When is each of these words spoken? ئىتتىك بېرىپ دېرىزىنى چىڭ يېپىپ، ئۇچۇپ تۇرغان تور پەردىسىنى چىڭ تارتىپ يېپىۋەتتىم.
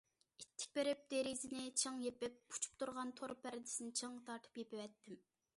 ئىتتىك 0.43 0.71
بېرىپ 0.79 1.03
دېرىزىنى 1.13 1.67
چىڭ 1.83 2.01
يېپىپ، 2.07 2.41
ئۇچۇپ 2.57 2.81
تۇرغان 2.85 3.15
تور 3.21 3.37
پەردىسىنى 3.45 3.97
چىڭ 4.01 4.21
تارتىپ 4.31 4.63
يېپىۋەتتىم. 4.65 5.25